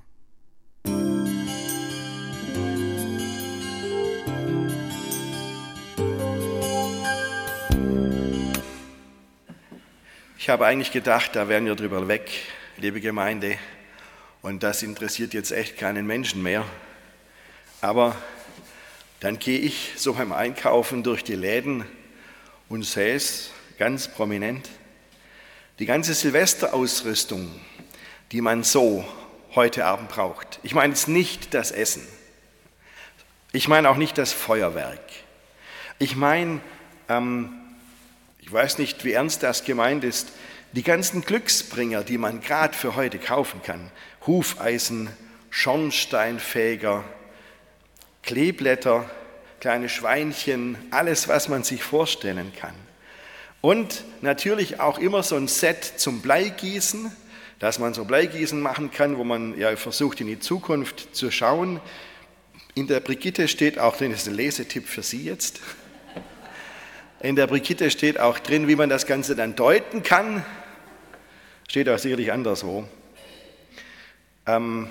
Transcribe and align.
Ich 10.40 10.50
habe 10.50 10.66
eigentlich 10.66 10.92
gedacht, 10.92 11.36
da 11.36 11.48
wären 11.48 11.68
wir 11.68 11.76
drüber 11.76 12.08
weg, 12.08 12.32
liebe 12.78 13.00
Gemeinde, 13.02 13.60
und 14.42 14.64
das 14.64 14.82
interessiert 14.82 15.36
jetzt 15.36 15.52
echt 15.52 15.78
keinen 15.78 16.08
Menschen 16.08 16.42
mehr. 16.42 16.66
Aber 17.82 18.16
dann 19.20 19.38
gehe 19.38 19.60
ich 19.60 19.92
so 19.96 20.14
beim 20.14 20.34
Einkaufen 20.34 21.04
durch 21.04 21.24
die 21.24 21.36
Läden 21.36 21.86
und 22.68 22.84
sehe 22.84 23.14
es 23.14 23.52
ganz 23.78 24.08
prominent. 24.08 24.68
Die 25.80 25.86
ganze 25.86 26.14
Silvesterausrüstung, 26.14 27.52
die 28.32 28.40
man 28.40 28.64
so 28.64 29.06
heute 29.56 29.86
Abend 29.86 30.08
braucht. 30.08 30.60
Ich 30.64 30.74
meine 30.74 30.94
jetzt 30.94 31.10
nicht 31.10 31.54
das 31.54 31.72
Essen. 31.72 32.08
Ich 33.52 33.68
meine 33.68 33.90
auch 33.90 33.98
nicht 33.98 34.18
das 34.18 34.32
Feuerwerk. 34.32 35.02
Ich 36.00 36.16
meine, 36.16 36.62
ähm, 37.10 37.54
ich 38.40 38.52
weiß 38.52 38.78
nicht, 38.78 39.04
wie 39.04 39.12
ernst 39.12 39.44
das 39.44 39.66
gemeint 39.66 40.04
ist, 40.04 40.32
die 40.72 40.84
ganzen 40.84 41.22
Glücksbringer, 41.22 42.04
die 42.04 42.18
man 42.18 42.40
gerade 42.40 42.74
für 42.74 42.96
heute 42.96 43.20
kaufen 43.20 43.62
kann. 43.62 43.92
Hufeisen, 44.26 45.10
Schornsteinfeger, 45.50 47.04
Kleeblätter, 48.24 49.10
kleine 49.60 49.90
Schweinchen, 49.90 50.78
alles, 50.92 51.28
was 51.28 51.50
man 51.50 51.64
sich 51.64 51.84
vorstellen 51.84 52.54
kann. 52.58 52.76
Und 53.66 54.04
natürlich 54.22 54.80
auch 54.80 55.00
immer 55.00 55.24
so 55.24 55.36
ein 55.36 55.48
Set 55.48 55.84
zum 55.84 56.22
Bleigießen, 56.22 57.12
dass 57.58 57.80
man 57.80 57.96
so 57.96 58.06
Bleigießen 58.06 58.62
machen 58.62 58.92
kann, 58.92 59.18
wo 59.18 59.24
man 59.24 59.58
ja 59.58 59.76
versucht, 59.76 60.22
in 60.22 60.28
die 60.28 60.40
Zukunft 60.40 61.16
zu 61.16 61.32
schauen. 61.32 61.82
In 62.76 62.86
der 62.86 63.00
Brigitte 63.00 63.48
steht 63.48 63.80
auch 63.80 63.98
drin, 63.98 64.12
das 64.12 64.22
ist 64.22 64.28
ein 64.28 64.36
Lesetipp 64.36 64.88
für 64.88 65.02
Sie 65.02 65.24
jetzt. 65.24 65.62
In 67.22 67.36
der 67.36 67.48
Brigitte 67.48 67.90
steht 67.90 68.20
auch 68.20 68.38
drin, 68.38 68.68
wie 68.68 68.76
man 68.76 68.88
das 68.88 69.08
Ganze 69.08 69.36
dann 69.36 69.56
deuten 69.56 70.04
kann. 70.04 70.46
Steht 71.68 71.90
auch 71.90 71.98
sicherlich 71.98 72.32
anderswo. 72.32 72.88
Ähm, 74.46 74.90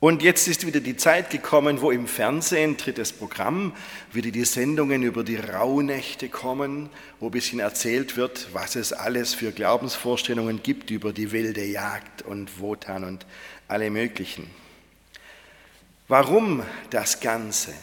und 0.00 0.22
jetzt 0.22 0.46
ist 0.46 0.64
wieder 0.64 0.78
die 0.78 0.96
Zeit 0.96 1.30
gekommen, 1.30 1.80
wo 1.80 1.90
im 1.90 2.06
Fernsehen, 2.06 2.76
drittes 2.76 3.12
Programm, 3.12 3.74
wieder 4.12 4.30
die 4.30 4.44
Sendungen 4.44 5.02
über 5.02 5.24
die 5.24 5.36
Rauhnächte 5.36 6.28
kommen, 6.28 6.88
wo 7.18 7.26
ein 7.26 7.32
bisschen 7.32 7.58
erzählt 7.58 8.16
wird, 8.16 8.48
was 8.52 8.76
es 8.76 8.92
alles 8.92 9.34
für 9.34 9.50
Glaubensvorstellungen 9.50 10.62
gibt 10.62 10.90
über 10.90 11.12
die 11.12 11.32
wilde 11.32 11.64
Jagd 11.64 12.22
und 12.22 12.60
Wotan 12.60 13.02
und 13.02 13.26
alle 13.66 13.90
möglichen. 13.90 14.48
Warum 16.06 16.62
das 16.90 17.18
Ganze? 17.18 17.74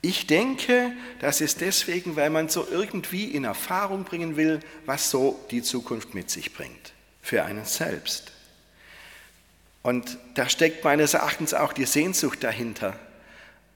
Ich 0.00 0.26
denke, 0.26 0.92
das 1.20 1.40
ist 1.40 1.60
deswegen, 1.60 2.16
weil 2.16 2.30
man 2.30 2.48
so 2.48 2.66
irgendwie 2.68 3.26
in 3.26 3.44
Erfahrung 3.44 4.02
bringen 4.02 4.36
will, 4.36 4.58
was 4.86 5.10
so 5.10 5.38
die 5.52 5.62
Zukunft 5.62 6.14
mit 6.14 6.28
sich 6.28 6.52
bringt, 6.52 6.92
für 7.22 7.44
einen 7.44 7.64
selbst. 7.64 8.32
Und 9.82 10.18
da 10.34 10.48
steckt 10.48 10.84
meines 10.84 11.14
Erachtens 11.14 11.54
auch 11.54 11.72
die 11.72 11.86
Sehnsucht 11.86 12.44
dahinter, 12.44 12.98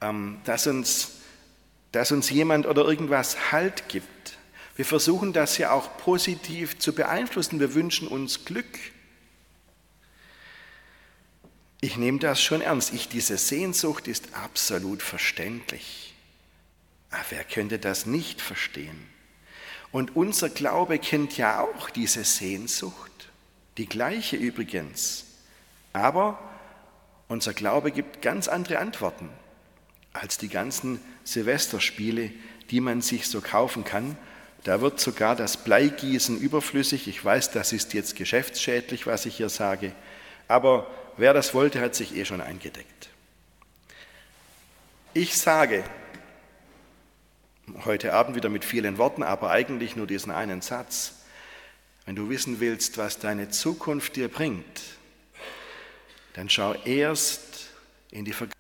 ähm, 0.01 0.39
dass 0.45 0.67
uns, 0.67 1.13
dass 1.93 2.13
uns 2.13 2.31
jemand 2.31 2.67
oder 2.67 2.85
irgendwas 2.85 3.51
Halt 3.53 3.89
gibt. 3.89 4.39
Wir 4.77 4.85
versuchen 4.85 5.33
das 5.33 5.59
ja 5.59 5.73
auch 5.73 5.97
positiv 5.99 6.79
zu 6.79 6.95
beeinflussen. 6.95 7.59
Wir 7.59 7.75
wünschen 7.75 8.07
uns 8.09 8.45
Glück. 8.45 8.79
Ich 11.81 11.97
nehme 11.97 12.19
das 12.19 12.41
schon 12.41 12.61
ernst. 12.61 12.93
Ich, 12.93 13.09
diese 13.09 13.39
Sehnsucht 13.39 14.07
ist 14.07 14.35
absolut 14.35 15.03
verständlich. 15.03 16.15
Aber 17.11 17.25
wer 17.31 17.45
könnte 17.45 17.79
das 17.79 18.07
nicht 18.07 18.41
verstehen? 18.41 19.07
Und 19.93 20.15
unser 20.15 20.51
Glaube 20.51 20.99
kennt 20.99 21.37
ja 21.37 21.61
auch 21.61 21.91
diese 21.91 22.25
Sehnsucht, 22.25 23.31
die 23.79 23.87
gleiche 23.87 24.37
übrigens. 24.37 25.26
Aber 25.97 26.39
unser 27.27 27.55
Glaube 27.55 27.91
gibt 27.91 28.21
ganz 28.21 28.49
andere 28.49 28.79
Antworten 28.79 29.31
als 30.13 30.37
die 30.37 30.49
ganzen 30.49 31.01
Silvesterspiele, 31.25 32.31
die 32.71 32.81
man 32.81 33.01
sich 33.01 33.29
so 33.29 33.41
kaufen 33.41 33.85
kann. 33.85 34.19
Da 34.65 34.81
wird 34.81 35.01
sogar 35.01 35.37
das 35.37 35.57
Bleigießen 35.57 36.39
überflüssig. 36.39 37.09
Ich 37.09 37.25
weiß, 37.25 37.51
das 37.51 37.73
ist 37.73 37.95
jetzt 37.95 38.15
geschäftsschädlich, 38.15 39.07
was 39.07 39.25
ich 39.25 39.37
hier 39.37 39.49
sage, 39.49 39.93
aber 40.49 40.87
wer 41.17 41.33
das 41.33 41.55
wollte, 41.55 41.81
hat 41.81 41.95
sich 41.95 42.15
eh 42.15 42.25
schon 42.25 42.41
eingedeckt. 42.41 43.09
Ich 45.15 45.37
sage 45.39 45.83
heute 47.85 48.13
Abend 48.13 48.37
wieder 48.37 48.51
mit 48.51 48.65
vielen 48.65 48.99
Worten, 48.99 49.23
aber 49.23 49.51
eigentlich 49.51 49.97
nur 49.97 50.07
diesen 50.07 50.31
einen 50.31 50.61
Satz. 50.61 51.15
Wenn 52.05 52.17
du 52.17 52.29
wissen 52.29 52.61
willst, 52.61 52.99
was 52.99 53.19
deine 53.19 53.49
Zukunft 53.49 54.15
dir 54.17 54.29
bringt, 54.29 54.96
dann 56.37 56.51
schau 56.51 56.75
erst 56.85 57.71
in 58.11 58.27
die 58.27 58.33
Vergangenheit. 58.33 58.55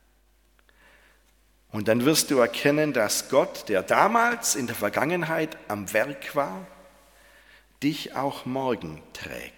Und 1.72 1.88
dann 1.88 2.06
wirst 2.06 2.30
du 2.30 2.38
erkennen, 2.38 2.94
dass 2.94 3.28
Gott, 3.28 3.68
der 3.68 3.82
damals 3.82 4.54
in 4.54 4.66
der 4.66 4.74
Vergangenheit 4.74 5.58
am 5.68 5.92
Werk 5.92 6.34
war, 6.34 6.66
dich 7.82 8.16
auch 8.16 8.46
morgen 8.46 9.02
trägt. 9.12 9.52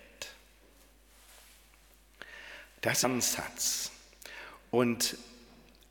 Das 2.80 2.98
ist 2.98 3.04
ein 3.04 3.20
Satz. 3.20 3.92
Und 4.72 5.16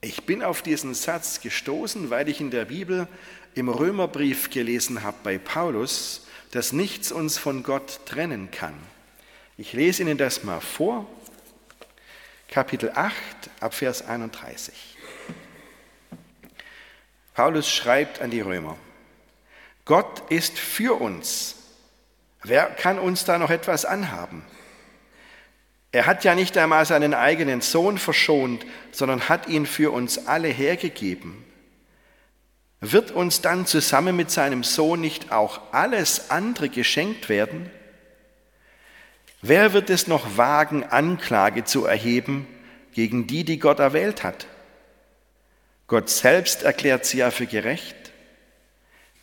ich 0.02 0.26
bin 0.26 0.44
auf 0.44 0.62
diesen 0.62 0.96
Satz 0.96 1.40
gestoßen, 1.40 2.10
weil 2.10 2.28
ich 2.28 2.42
in 2.42 2.52
der 2.52 2.66
Bibel 2.66 3.08
im 3.56 3.70
Römerbrief 3.70 4.50
gelesen 4.50 5.02
habe 5.02 5.18
bei 5.24 5.38
Paulus, 5.38 6.28
dass 6.52 6.74
nichts 6.74 7.14
uns 7.14 7.38
von 7.38 7.64
Gott 7.64 8.02
trennen 8.06 8.52
kann. 8.52 8.76
Ich 9.58 9.72
lese 9.72 10.02
Ihnen 10.02 10.18
das 10.18 10.44
mal 10.44 10.60
vor. 10.60 11.08
Kapitel 12.48 12.92
8 12.96 13.14
ab 13.60 13.74
Vers 13.74 14.08
31. 14.08 14.74
Paulus 17.34 17.70
schreibt 17.70 18.22
an 18.22 18.32
die 18.32 18.42
Römer, 18.42 18.78
Gott 19.86 20.24
ist 20.32 20.58
für 20.58 21.00
uns. 21.00 21.56
Wer 22.44 22.66
kann 22.68 23.00
uns 23.00 23.26
da 23.26 23.38
noch 23.38 23.50
etwas 23.50 23.86
anhaben? 23.86 24.44
Er 25.92 26.06
hat 26.06 26.24
ja 26.24 26.36
nicht 26.36 26.58
einmal 26.58 26.86
seinen 26.86 27.14
eigenen 27.14 27.62
Sohn 27.62 27.98
verschont, 27.98 28.66
sondern 28.92 29.30
hat 29.30 29.48
ihn 29.48 29.66
für 29.66 29.92
uns 29.92 30.28
alle 30.28 30.48
hergegeben. 30.48 31.44
Wird 32.80 33.12
uns 33.12 33.42
dann 33.42 33.66
zusammen 33.66 34.16
mit 34.16 34.30
seinem 34.32 34.64
Sohn 34.64 35.02
nicht 35.02 35.32
auch 35.32 35.74
alles 35.74 36.30
andere 36.30 36.70
geschenkt 36.70 37.30
werden? 37.30 37.72
Wer 39.42 39.74
wird 39.74 39.90
es 39.90 40.08
noch 40.08 40.38
wagen, 40.38 40.84
Anklage 40.84 41.64
zu 41.64 41.86
erheben 41.86 42.48
gegen 42.94 43.28
die, 43.28 43.44
die 43.44 43.60
Gott 43.60 43.80
erwählt 43.80 44.24
hat? 44.24 44.48
Gott 45.88 46.10
selbst 46.10 46.64
erklärt 46.64 47.06
sie 47.06 47.20
ja 47.20 47.32
für 47.32 47.46
gerecht. 47.46 47.96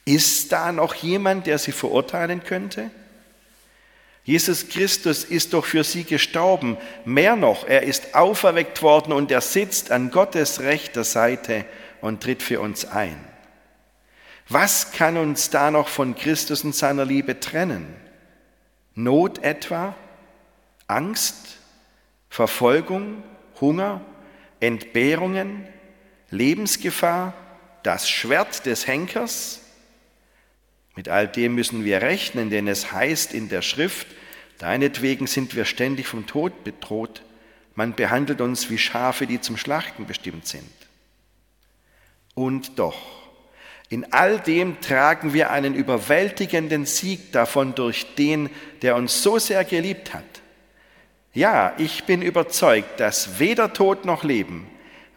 Ist 0.04 0.52
da 0.52 0.72
noch 0.72 0.94
jemand, 0.94 1.46
der 1.46 1.58
sie 1.58 1.72
verurteilen 1.72 2.44
könnte? 2.44 2.90
Jesus 4.24 4.68
Christus 4.68 5.24
ist 5.24 5.52
doch 5.52 5.66
für 5.66 5.84
sie 5.84 6.04
gestorben. 6.04 6.78
Mehr 7.04 7.36
noch, 7.36 7.66
er 7.66 7.82
ist 7.82 8.14
auferweckt 8.14 8.80
worden 8.82 9.12
und 9.12 9.30
er 9.30 9.42
sitzt 9.42 9.90
an 9.90 10.10
Gottes 10.10 10.60
rechter 10.60 11.04
Seite 11.04 11.66
und 12.00 12.22
tritt 12.22 12.42
für 12.42 12.60
uns 12.60 12.86
ein. 12.86 13.16
Was 14.48 14.92
kann 14.92 15.16
uns 15.16 15.50
da 15.50 15.70
noch 15.70 15.88
von 15.88 16.14
Christus 16.14 16.64
und 16.64 16.74
seiner 16.74 17.04
Liebe 17.04 17.40
trennen? 17.40 17.94
Not 18.94 19.42
etwa? 19.42 19.94
Angst, 20.86 21.58
Verfolgung, 22.28 23.22
Hunger, 23.60 24.00
Entbehrungen, 24.60 25.66
Lebensgefahr, 26.30 27.34
das 27.82 28.08
Schwert 28.08 28.66
des 28.66 28.86
Henkers. 28.86 29.60
Mit 30.96 31.08
all 31.08 31.28
dem 31.28 31.54
müssen 31.54 31.84
wir 31.84 32.02
rechnen, 32.02 32.50
denn 32.50 32.68
es 32.68 32.92
heißt 32.92 33.34
in 33.34 33.48
der 33.48 33.62
Schrift, 33.62 34.06
Deinetwegen 34.58 35.26
sind 35.26 35.56
wir 35.56 35.64
ständig 35.64 36.06
vom 36.06 36.26
Tod 36.26 36.64
bedroht. 36.64 37.22
Man 37.74 37.94
behandelt 37.94 38.40
uns 38.40 38.70
wie 38.70 38.78
Schafe, 38.78 39.26
die 39.26 39.40
zum 39.40 39.56
Schlachten 39.56 40.06
bestimmt 40.06 40.46
sind. 40.46 40.70
Und 42.34 42.78
doch, 42.78 42.96
in 43.88 44.12
all 44.12 44.40
dem 44.40 44.80
tragen 44.80 45.34
wir 45.34 45.50
einen 45.50 45.74
überwältigenden 45.74 46.86
Sieg 46.86 47.32
davon 47.32 47.74
durch 47.74 48.14
den, 48.14 48.48
der 48.82 48.96
uns 48.96 49.22
so 49.22 49.38
sehr 49.38 49.64
geliebt 49.64 50.14
hat. 50.14 50.24
Ja, 51.34 51.74
ich 51.78 52.04
bin 52.04 52.22
überzeugt, 52.22 53.00
dass 53.00 53.40
weder 53.40 53.72
Tod 53.72 54.04
noch 54.04 54.22
Leben, 54.22 54.68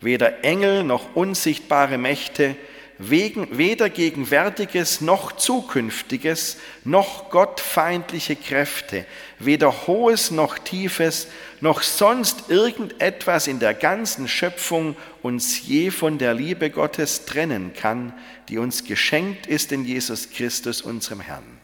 weder 0.02 0.44
Engel 0.44 0.84
noch 0.84 1.16
unsichtbare 1.16 2.00
Mächte, 2.00 2.56
weder 2.98 3.92
Gegenwärtiges 3.92 5.02
noch 5.02 5.34
Zukünftiges, 5.34 6.58
noch 6.84 7.30
gottfeindliche 7.30 8.36
Kräfte, 8.36 9.06
weder 9.38 9.86
Hohes 9.86 10.32
noch 10.32 10.58
Tiefes, 10.58 11.28
noch 11.62 11.84
sonst 11.84 12.50
irgendetwas 12.50 13.46
in 13.46 13.60
der 13.60 13.76
ganzen 13.76 14.28
Schöpfung 14.28 14.96
uns 15.22 15.68
je 15.68 15.92
von 15.92 16.18
der 16.18 16.34
Liebe 16.34 16.72
Gottes 16.72 17.26
trennen 17.26 17.74
kann, 17.74 18.12
die 18.50 18.58
uns 18.58 18.86
geschenkt 18.86 19.46
ist 19.46 19.72
in 19.72 19.86
Jesus 19.86 20.32
Christus, 20.32 20.82
unserem 20.82 21.20
Herrn. 21.20 21.57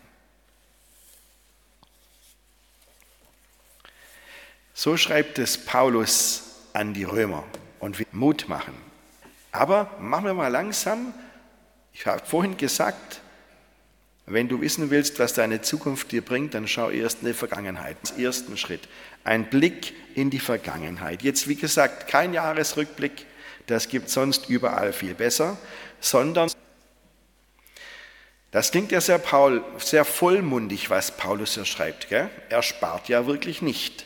So 4.73 4.97
schreibt 4.97 5.37
es 5.37 5.57
Paulus 5.57 6.43
an 6.73 6.93
die 6.93 7.03
Römer 7.03 7.43
und 7.79 7.99
will 7.99 8.07
Mut 8.11 8.49
machen. 8.49 8.73
Aber 9.51 9.91
machen 9.99 10.25
wir 10.25 10.33
mal 10.33 10.47
langsam. 10.47 11.13
Ich 11.93 12.07
habe 12.07 12.25
vorhin 12.25 12.57
gesagt, 12.57 13.21
wenn 14.25 14.47
du 14.47 14.61
wissen 14.61 14.89
willst, 14.89 15.19
was 15.19 15.33
deine 15.33 15.61
Zukunft 15.61 16.11
dir 16.11 16.23
bringt, 16.23 16.55
dann 16.55 16.67
schau 16.67 16.89
erst 16.89 17.21
in 17.21 17.27
die 17.27 17.33
Vergangenheit. 17.33 17.97
Das 18.01 18.11
ersten 18.11 18.57
Schritt. 18.57 18.87
Ein 19.23 19.49
Blick 19.49 19.93
in 20.15 20.31
die 20.31 20.39
Vergangenheit. 20.39 21.21
Jetzt, 21.21 21.47
wie 21.47 21.55
gesagt, 21.55 22.07
kein 22.07 22.33
Jahresrückblick, 22.33 23.27
das 23.67 23.89
gibt 23.89 24.09
sonst 24.09 24.49
überall 24.49 24.91
viel 24.91 25.13
besser, 25.13 25.57
sondern 25.99 26.49
das 28.51 28.71
klingt 28.71 28.91
ja 28.91 29.01
sehr, 29.01 29.19
Paul, 29.19 29.63
sehr 29.77 30.05
vollmundig, 30.05 30.89
was 30.89 31.15
Paulus 31.15 31.55
hier 31.55 31.65
schreibt. 31.65 32.09
Gell? 32.09 32.29
Er 32.49 32.63
spart 32.63 33.09
ja 33.09 33.27
wirklich 33.27 33.61
nicht. 33.61 34.05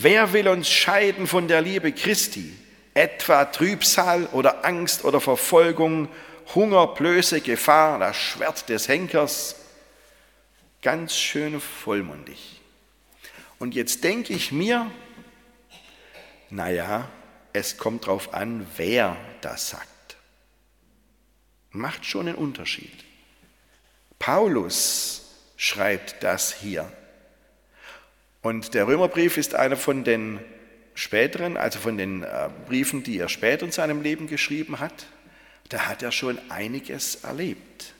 Wer 0.00 0.32
will 0.32 0.46
uns 0.46 0.70
scheiden 0.70 1.26
von 1.26 1.48
der 1.48 1.60
Liebe 1.60 1.90
Christi? 1.90 2.56
Etwa 2.94 3.46
Trübsal 3.46 4.26
oder 4.26 4.64
Angst 4.64 5.04
oder 5.04 5.20
Verfolgung, 5.20 6.08
Hunger, 6.54 6.86
Blöße, 6.86 7.40
Gefahr, 7.40 7.98
das 7.98 8.16
Schwert 8.16 8.68
des 8.68 8.86
Henkers. 8.86 9.56
Ganz 10.82 11.16
schön 11.16 11.60
vollmundig. 11.60 12.60
Und 13.58 13.74
jetzt 13.74 14.04
denke 14.04 14.34
ich 14.34 14.52
mir, 14.52 14.88
naja, 16.48 17.08
es 17.52 17.76
kommt 17.76 18.04
darauf 18.04 18.34
an, 18.34 18.68
wer 18.76 19.16
das 19.40 19.70
sagt. 19.70 20.16
Macht 21.72 22.06
schon 22.06 22.28
einen 22.28 22.36
Unterschied. 22.36 23.04
Paulus 24.20 25.22
schreibt 25.56 26.22
das 26.22 26.54
hier. 26.54 26.92
Und 28.42 28.74
der 28.74 28.86
Römerbrief 28.86 29.36
ist 29.36 29.54
einer 29.54 29.76
von 29.76 30.04
den 30.04 30.40
späteren, 30.94 31.56
also 31.56 31.78
von 31.78 31.96
den 31.96 32.22
äh, 32.22 32.48
Briefen, 32.66 33.02
die 33.02 33.18
er 33.18 33.28
später 33.28 33.64
in 33.64 33.72
seinem 33.72 34.02
Leben 34.02 34.26
geschrieben 34.26 34.80
hat. 34.80 35.06
Da 35.68 35.86
hat 35.86 36.02
er 36.02 36.12
schon 36.12 36.38
einiges 36.48 37.16
erlebt. 37.16 37.94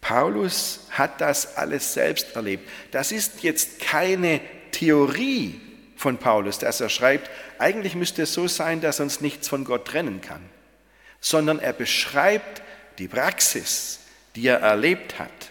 Paulus 0.00 0.86
hat 0.90 1.20
das 1.20 1.56
alles 1.56 1.94
selbst 1.94 2.36
erlebt. 2.36 2.68
Das 2.92 3.10
ist 3.10 3.42
jetzt 3.42 3.80
keine 3.80 4.40
Theorie 4.70 5.60
von 5.96 6.18
Paulus, 6.18 6.58
dass 6.58 6.80
er 6.80 6.88
schreibt, 6.88 7.30
eigentlich 7.58 7.96
müsste 7.96 8.22
es 8.22 8.32
so 8.32 8.46
sein, 8.46 8.80
dass 8.80 9.00
uns 9.00 9.20
nichts 9.20 9.48
von 9.48 9.64
Gott 9.64 9.86
trennen 9.86 10.20
kann, 10.20 10.42
sondern 11.20 11.58
er 11.58 11.72
beschreibt 11.72 12.62
die 12.98 13.08
Praxis, 13.08 14.00
die 14.36 14.46
er 14.46 14.60
erlebt 14.60 15.18
hat. 15.18 15.50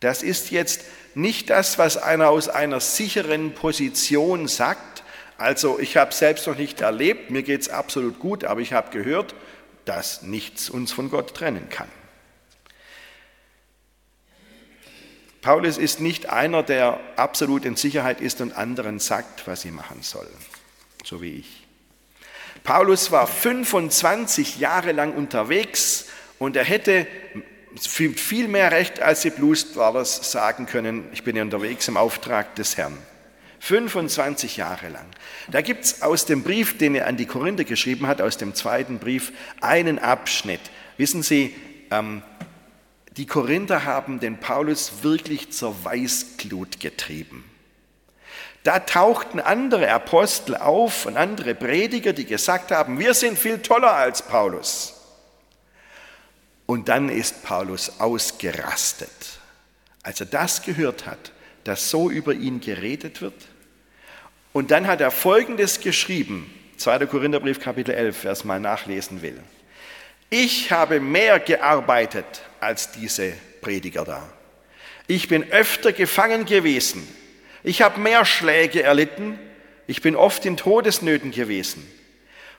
Das 0.00 0.22
ist 0.22 0.50
jetzt 0.50 0.82
nicht 1.14 1.50
das, 1.50 1.78
was 1.78 1.96
einer 1.96 2.28
aus 2.30 2.48
einer 2.48 2.80
sicheren 2.80 3.54
Position 3.54 4.48
sagt. 4.48 5.02
Also 5.36 5.78
ich 5.78 5.96
habe 5.96 6.12
selbst 6.12 6.46
noch 6.46 6.56
nicht 6.56 6.80
erlebt, 6.80 7.30
mir 7.30 7.42
geht 7.42 7.62
es 7.62 7.68
absolut 7.68 8.18
gut, 8.18 8.44
aber 8.44 8.60
ich 8.60 8.72
habe 8.72 8.90
gehört, 8.90 9.34
dass 9.84 10.22
nichts 10.22 10.68
uns 10.68 10.92
von 10.92 11.10
Gott 11.10 11.34
trennen 11.34 11.68
kann. 11.70 11.88
Paulus 15.40 15.78
ist 15.78 16.00
nicht 16.00 16.28
einer, 16.28 16.62
der 16.62 17.00
absolut 17.16 17.64
in 17.64 17.76
Sicherheit 17.76 18.20
ist 18.20 18.40
und 18.40 18.52
anderen 18.52 18.98
sagt, 18.98 19.46
was 19.46 19.62
sie 19.62 19.70
machen 19.70 20.02
sollen, 20.02 20.28
so 21.04 21.22
wie 21.22 21.36
ich. 21.36 21.66
Paulus 22.64 23.12
war 23.12 23.26
25 23.26 24.58
Jahre 24.58 24.92
lang 24.92 25.14
unterwegs 25.14 26.06
und 26.38 26.56
er 26.56 26.64
hätte 26.64 27.06
viel 27.76 28.48
mehr 28.48 28.72
Recht 28.72 29.00
als 29.00 29.22
die 29.22 29.30
Blues-Brothers 29.30 30.30
sagen 30.30 30.66
können, 30.66 31.08
ich 31.12 31.22
bin 31.22 31.36
ja 31.36 31.42
unterwegs 31.42 31.88
im 31.88 31.96
Auftrag 31.96 32.54
des 32.54 32.76
Herrn. 32.76 32.96
25 33.60 34.56
Jahre 34.56 34.88
lang. 34.88 35.06
Da 35.50 35.60
gibt 35.60 35.84
es 35.84 36.02
aus 36.02 36.26
dem 36.26 36.42
Brief, 36.42 36.78
den 36.78 36.94
er 36.94 37.06
an 37.06 37.16
die 37.16 37.26
Korinther 37.26 37.64
geschrieben 37.64 38.06
hat, 38.06 38.20
aus 38.20 38.36
dem 38.36 38.54
zweiten 38.54 38.98
Brief, 38.98 39.32
einen 39.60 39.98
Abschnitt. 39.98 40.60
Wissen 40.96 41.22
Sie, 41.22 41.54
ähm, 41.90 42.22
die 43.16 43.26
Korinther 43.26 43.84
haben 43.84 44.20
den 44.20 44.38
Paulus 44.38 45.02
wirklich 45.02 45.50
zur 45.50 45.84
Weißglut 45.84 46.78
getrieben. 46.78 47.44
Da 48.62 48.80
tauchten 48.80 49.40
andere 49.40 49.90
Apostel 49.90 50.56
auf 50.56 51.06
und 51.06 51.16
andere 51.16 51.54
Prediger, 51.54 52.12
die 52.12 52.26
gesagt 52.26 52.70
haben, 52.70 52.98
wir 52.98 53.14
sind 53.14 53.38
viel 53.38 53.58
toller 53.60 53.92
als 53.92 54.22
Paulus. 54.22 54.97
Und 56.68 56.90
dann 56.90 57.08
ist 57.08 57.44
Paulus 57.44 57.98
ausgerastet, 57.98 59.08
als 60.02 60.20
er 60.20 60.26
das 60.26 60.60
gehört 60.60 61.06
hat, 61.06 61.32
dass 61.64 61.88
so 61.88 62.10
über 62.10 62.34
ihn 62.34 62.60
geredet 62.60 63.22
wird. 63.22 63.46
Und 64.52 64.70
dann 64.70 64.86
hat 64.86 65.00
er 65.00 65.10
Folgendes 65.10 65.80
geschrieben, 65.80 66.52
2. 66.76 67.06
Korintherbrief 67.06 67.58
Kapitel 67.58 67.94
11, 67.94 68.24
wer 68.24 68.32
es 68.32 68.44
mal 68.44 68.60
nachlesen 68.60 69.22
will. 69.22 69.42
Ich 70.28 70.70
habe 70.70 71.00
mehr 71.00 71.40
gearbeitet 71.40 72.42
als 72.60 72.92
diese 72.92 73.32
Prediger 73.62 74.04
da. 74.04 74.28
Ich 75.06 75.26
bin 75.26 75.50
öfter 75.50 75.94
gefangen 75.94 76.44
gewesen. 76.44 77.08
Ich 77.64 77.80
habe 77.80 77.98
mehr 77.98 78.26
Schläge 78.26 78.82
erlitten. 78.82 79.38
Ich 79.86 80.02
bin 80.02 80.14
oft 80.14 80.44
in 80.44 80.58
Todesnöten 80.58 81.30
gewesen. 81.30 81.90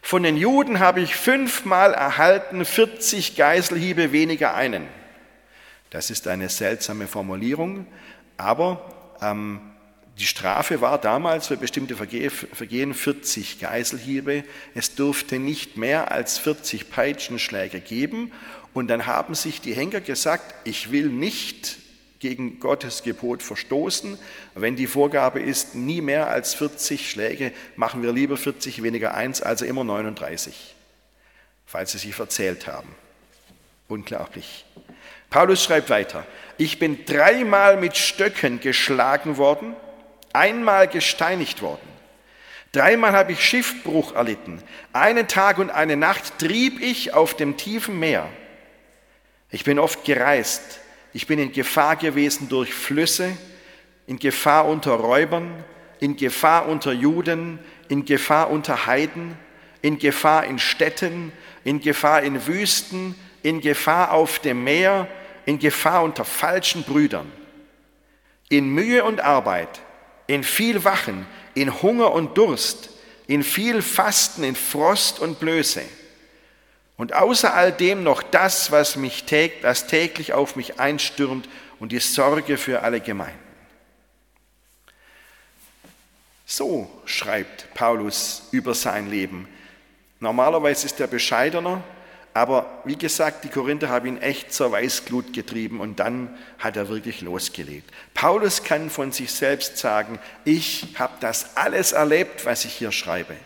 Von 0.01 0.24
den 0.24 0.38
Juden 0.38 0.79
habe 0.79 1.01
ich 1.01 1.15
fünfmal 1.15 1.94
erhalten 1.94 2.65
40 2.65 3.36
Geiselhiebe 3.36 4.12
weniger 4.12 4.56
einen. 4.56 4.88
Das 5.89 6.10
ist 6.10 6.27
eine 6.27 6.50
seltsame 6.50 7.08
Formulierung, 7.08 7.88
aber 8.38 9.18
ähm, 9.22 9.62
die 10.20 10.25
Strafe 10.25 10.82
war 10.82 11.00
damals 11.00 11.48
für 11.48 11.56
bestimmte 11.56 11.96
Vergehen 11.96 12.94
40 12.94 13.60
Geiselhiebe. 13.60 14.44
Es 14.75 14.96
durfte 14.96 15.39
nicht 15.39 15.77
mehr 15.77 16.12
als 16.12 16.38
40 16.38 16.89
Peitschenschläge 16.89 17.79
geben. 17.79 18.34
Und 18.74 18.89
dann 18.89 19.06
haben 19.06 19.34
sich 19.34 19.62
die 19.62 19.74
Henker 19.74 20.01
gesagt, 20.01 20.53
ich 20.65 20.91
will 20.91 21.08
nicht 21.08 21.77
gegen 22.19 22.59
Gottes 22.59 23.03
Gebot 23.03 23.41
verstoßen. 23.41 24.19
Wenn 24.55 24.75
die 24.75 24.88
Vorgabe 24.88 25.39
ist, 25.39 25.75
nie 25.75 26.01
mehr 26.01 26.27
als 26.29 26.53
40 26.53 27.09
Schläge, 27.09 27.53
machen 27.75 28.03
wir 28.03 28.11
lieber 28.11 28.38
40 28.38 28.83
weniger 28.83 29.13
1, 29.13 29.41
also 29.41 29.65
immer 29.65 29.83
39, 29.83 30.75
falls 31.65 31.93
sie 31.93 31.97
sich 31.97 32.15
verzählt 32.15 32.67
haben. 32.67 32.89
Unglaublich. 33.88 34.65
Paulus 35.29 35.63
schreibt 35.63 35.89
weiter, 35.89 36.25
ich 36.57 36.79
bin 36.79 37.05
dreimal 37.05 37.77
mit 37.77 37.97
Stöcken 37.97 38.59
geschlagen 38.59 39.38
worden, 39.38 39.75
einmal 40.33 40.88
gesteinigt 40.88 41.61
worden. 41.61 41.88
Dreimal 42.71 43.13
habe 43.13 43.31
ich 43.31 43.43
Schiffbruch 43.43 44.13
erlitten. 44.13 44.61
Einen 44.93 45.27
Tag 45.27 45.57
und 45.57 45.71
eine 45.71 45.97
Nacht 45.97 46.38
trieb 46.38 46.81
ich 46.81 47.13
auf 47.13 47.33
dem 47.33 47.57
tiefen 47.57 47.97
Meer. 47.97 48.29
Ich 49.49 49.63
bin 49.63 49.79
oft 49.79 50.03
gereist, 50.05 50.79
ich 51.13 51.27
bin 51.27 51.39
in 51.39 51.51
Gefahr 51.51 51.95
gewesen 51.95 52.49
durch 52.49 52.73
Flüsse, 52.73 53.35
in 54.07 54.19
Gefahr 54.19 54.67
unter 54.67 54.93
Räubern, 54.93 55.63
in 55.99 56.15
Gefahr 56.15 56.67
unter 56.67 56.91
Juden, 56.91 57.59
in 57.87 58.05
Gefahr 58.05 58.49
unter 58.49 58.85
Heiden, 58.85 59.37
in 59.81 59.97
Gefahr 59.97 60.45
in 60.45 60.59
Städten, 60.59 61.31
in 61.63 61.79
Gefahr 61.79 62.21
in 62.21 62.47
Wüsten, 62.47 63.15
in 63.43 63.61
Gefahr 63.61 64.11
auf 64.11 64.39
dem 64.39 64.63
Meer, 64.63 65.07
in 65.45 65.59
Gefahr 65.59 66.03
unter 66.03 66.25
falschen 66.25 66.83
Brüdern, 66.83 67.31
in 68.49 68.69
Mühe 68.69 69.03
und 69.03 69.21
Arbeit, 69.21 69.81
in 70.27 70.43
viel 70.43 70.83
Wachen, 70.83 71.25
in 71.55 71.81
Hunger 71.81 72.11
und 72.11 72.37
Durst, 72.37 72.89
in 73.27 73.43
viel 73.43 73.81
Fasten, 73.81 74.43
in 74.43 74.55
Frost 74.55 75.19
und 75.19 75.39
Blöße. 75.39 75.81
Und 77.00 77.13
außer 77.13 77.53
all 77.53 77.72
dem 77.72 78.03
noch 78.03 78.22
das, 78.22 78.74
was 78.74 78.98
mich 78.98 79.24
täglich, 79.24 79.62
das 79.62 79.88
täglich 79.88 80.34
auf 80.34 80.58
mich 80.58 80.82
einstürmt 80.82 81.48
und 81.79 81.94
die 81.94 82.00
Sorge 82.00 82.58
für 82.58 82.82
alle 82.82 83.00
Gemeinden. 83.00 83.39
So 86.46 86.91
schreibt 87.06 87.74
Paulus 87.74 88.50
über 88.51 88.74
sein 88.74 89.10
Leben. 89.10 89.48
Normalerweise 90.20 90.88
ist 90.88 91.00
er 91.00 91.08
bescheidener, 91.08 91.82
aber 92.34 92.82
wie 92.84 92.98
gesagt, 92.98 93.46
die 93.46 93.50
Korinther 93.50 93.88
haben 93.88 94.08
ihn 94.08 94.22
echt 94.22 94.51
zur 94.51 94.74
Weißglut 94.74 95.32
getrieben 95.32 95.79
und 95.79 96.01
dann 96.01 96.38
hat 96.58 96.75
er 96.75 96.89
wirklich 96.89 97.22
losgelegt. 97.22 97.89
Paulus 98.13 98.65
kann 98.65 98.89
von 98.89 99.13
sich 99.13 99.32
selbst 99.32 99.77
sagen, 99.77 100.20
ich 100.44 100.96
habe 101.00 101.13
das 101.22 101.56
alles 101.56 101.94
erlebt, 101.94 102.46
was 102.46 102.65
ich 102.65 102.74
hier 102.74 102.91
schreibe. 102.91 103.38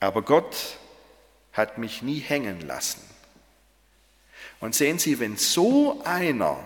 Aber 0.00 0.22
Gott 0.22 0.78
hat 1.56 1.78
mich 1.78 2.02
nie 2.02 2.20
hängen 2.20 2.60
lassen. 2.60 3.00
Und 4.60 4.74
sehen 4.74 4.98
Sie, 4.98 5.18
wenn 5.18 5.36
so 5.36 6.02
einer 6.04 6.58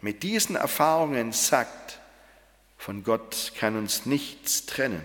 mit 0.00 0.22
diesen 0.22 0.56
Erfahrungen 0.56 1.32
sagt, 1.32 1.98
von 2.76 3.02
Gott 3.02 3.52
kann 3.58 3.76
uns 3.76 4.06
nichts 4.06 4.66
trennen, 4.66 5.02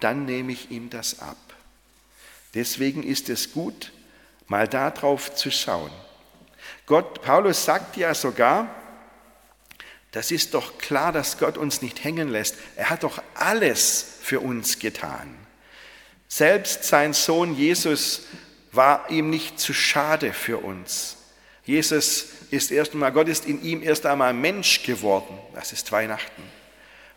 dann 0.00 0.24
nehme 0.24 0.52
ich 0.52 0.70
ihm 0.70 0.90
das 0.90 1.20
ab. 1.20 1.36
Deswegen 2.54 3.02
ist 3.02 3.28
es 3.28 3.52
gut, 3.52 3.92
mal 4.46 4.68
darauf 4.68 5.34
zu 5.34 5.50
schauen. 5.50 5.90
Gott, 6.86 7.22
Paulus 7.22 7.64
sagt 7.64 7.96
ja 7.96 8.14
sogar, 8.14 8.68
das 10.12 10.30
ist 10.30 10.54
doch 10.54 10.78
klar, 10.78 11.10
dass 11.10 11.38
Gott 11.38 11.58
uns 11.58 11.82
nicht 11.82 12.04
hängen 12.04 12.28
lässt. 12.28 12.54
Er 12.76 12.90
hat 12.90 13.02
doch 13.02 13.20
alles 13.34 14.18
für 14.22 14.38
uns 14.38 14.78
getan. 14.78 15.43
Selbst 16.28 16.84
sein 16.84 17.12
Sohn 17.12 17.54
Jesus 17.54 18.22
war 18.72 19.10
ihm 19.10 19.30
nicht 19.30 19.58
zu 19.58 19.72
schade 19.72 20.32
für 20.32 20.58
uns. 20.58 21.16
Jesus 21.64 22.26
ist 22.50 22.70
erst 22.70 22.92
einmal, 22.92 23.12
Gott 23.12 23.28
ist 23.28 23.46
in 23.46 23.62
ihm 23.62 23.82
erst 23.82 24.04
einmal 24.06 24.34
Mensch 24.34 24.82
geworden. 24.82 25.38
Das 25.54 25.72
ist 25.72 25.90
Weihnachten. 25.92 26.42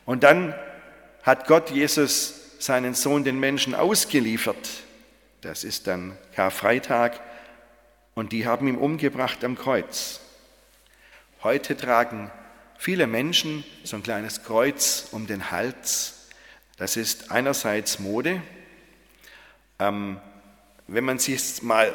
Und 0.06 0.24
dann 0.24 0.56
hat 1.24 1.48
Gott 1.48 1.72
Jesus 1.72 2.34
seinen 2.60 2.94
Sohn 2.94 3.24
den 3.24 3.40
Menschen 3.40 3.76
ausgeliefert. 3.76 4.70
Das 5.42 5.64
ist 5.64 5.88
dann 5.88 6.18
Karfreitag. 6.36 7.20
Und 8.16 8.32
die 8.32 8.48
haben 8.48 8.68
ihn 8.68 8.78
umgebracht 8.78 9.44
am 9.44 9.58
Kreuz. 9.58 10.22
Heute 11.44 11.78
tragen 11.78 12.32
viele 12.78 13.06
Menschen 13.06 13.64
so 13.84 13.96
ein 13.98 14.04
kleines 14.04 14.44
Kreuz 14.44 15.10
um 15.12 15.28
den 15.28 15.52
Hals. 15.52 16.28
Das 16.78 16.98
ist 16.98 17.32
einerseits 17.32 18.00
Mode. 18.00 18.42
Ähm, 19.80 20.20
wenn 20.88 21.04
man 21.04 21.20
sich 21.20 21.62
mal 21.62 21.94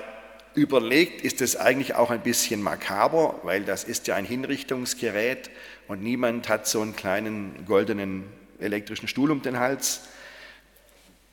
überlegt, 0.55 1.23
ist 1.23 1.41
es 1.41 1.57
eigentlich 1.57 1.95
auch 1.95 2.11
ein 2.11 2.21
bisschen 2.21 2.63
makaber, 2.63 3.41
weil 3.43 3.65
das 3.65 3.85
ist 3.85 4.07
ja 4.07 4.17
ein 4.17 4.25
Hinrichtungsgerät 4.25 5.51
und 5.89 6.03
niemand 6.03 6.49
hat 6.49 6.67
so 6.67 6.81
einen 6.81 6.95
kleinen 6.95 7.65
goldenen 7.67 8.25
elektrischen 8.61 9.09
Stuhl 9.09 9.31
um 9.31 9.43
den 9.43 9.59
Hals. 9.59 10.03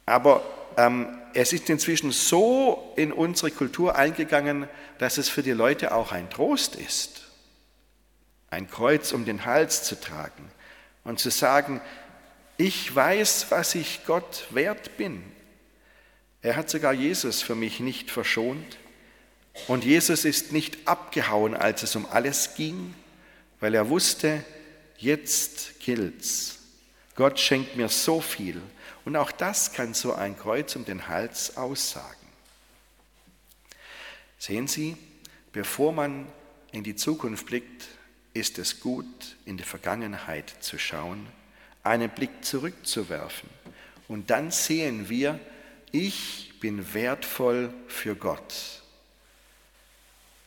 Aber 0.05 0.43
ähm, 0.77 1.07
es 1.33 1.53
ist 1.53 1.69
inzwischen 1.69 2.11
so 2.11 2.93
in 2.95 3.11
unsere 3.11 3.51
Kultur 3.51 3.95
eingegangen, 3.95 4.67
dass 4.97 5.17
es 5.17 5.29
für 5.29 5.43
die 5.43 5.51
Leute 5.51 5.93
auch 5.93 6.11
ein 6.11 6.29
Trost 6.29 6.75
ist, 6.75 7.27
ein 8.49 8.69
Kreuz 8.69 9.11
um 9.11 9.25
den 9.25 9.45
Hals 9.45 9.83
zu 9.83 9.99
tragen 9.99 10.49
und 11.03 11.19
zu 11.19 11.29
sagen, 11.29 11.81
ich 12.57 12.93
weiß, 12.93 13.47
was 13.49 13.75
ich 13.75 14.01
Gott 14.05 14.47
wert 14.49 14.97
bin. 14.97 15.23
Er 16.41 16.55
hat 16.55 16.69
sogar 16.69 16.93
Jesus 16.93 17.41
für 17.41 17.55
mich 17.55 17.79
nicht 17.79 18.11
verschont. 18.11 18.77
Und 19.67 19.83
Jesus 19.83 20.25
ist 20.25 20.51
nicht 20.51 20.87
abgehauen, 20.87 21.53
als 21.53 21.83
es 21.83 21.95
um 21.95 22.05
alles 22.05 22.55
ging, 22.55 22.93
weil 23.59 23.75
er 23.75 23.89
wusste, 23.89 24.43
jetzt 24.97 25.79
gilt's. 25.79 26.59
Gott 27.15 27.39
schenkt 27.39 27.75
mir 27.75 27.89
so 27.89 28.21
viel. 28.21 28.61
Und 29.03 29.15
auch 29.17 29.31
das 29.31 29.73
kann 29.73 29.93
so 29.93 30.13
ein 30.13 30.37
Kreuz 30.37 30.75
um 30.75 30.85
den 30.85 31.07
Hals 31.07 31.57
aussagen. 31.57 32.15
Sehen 34.37 34.67
Sie, 34.67 34.95
bevor 35.51 35.91
man 35.91 36.27
in 36.71 36.83
die 36.83 36.95
Zukunft 36.95 37.47
blickt, 37.47 37.87
ist 38.33 38.57
es 38.57 38.79
gut, 38.79 39.35
in 39.45 39.57
die 39.57 39.63
Vergangenheit 39.63 40.53
zu 40.61 40.77
schauen, 40.77 41.27
einen 41.83 42.09
Blick 42.09 42.45
zurückzuwerfen. 42.45 43.49
Und 44.07 44.29
dann 44.29 44.51
sehen 44.51 45.09
wir, 45.09 45.39
ich 45.91 46.53
bin 46.59 46.93
wertvoll 46.93 47.73
für 47.87 48.15
Gott. 48.15 48.81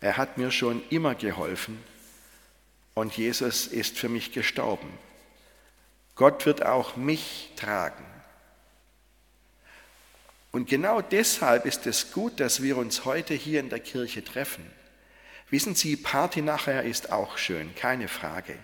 Er 0.00 0.16
hat 0.16 0.38
mir 0.38 0.50
schon 0.50 0.82
immer 0.90 1.14
geholfen 1.14 1.82
und 2.94 3.16
Jesus 3.16 3.66
ist 3.66 3.98
für 3.98 4.08
mich 4.08 4.32
gestorben. 4.32 4.98
Gott 6.14 6.44
wird 6.44 6.64
auch 6.64 6.96
mich 6.96 7.52
tragen. 7.56 8.04
Und 10.50 10.68
genau 10.68 11.00
deshalb 11.00 11.64
ist 11.64 11.86
es 11.86 12.12
gut, 12.12 12.38
dass 12.38 12.62
wir 12.62 12.76
uns 12.76 13.06
heute 13.06 13.32
hier 13.32 13.60
in 13.60 13.70
der 13.70 13.80
Kirche 13.80 14.22
treffen. 14.22 14.70
Wissen 15.48 15.74
Sie, 15.74 15.96
Party 15.96 16.42
nachher 16.42 16.82
ist 16.82 17.10
auch 17.10 17.38
schön, 17.38 17.74
keine 17.74 18.08
Frage. 18.08 18.58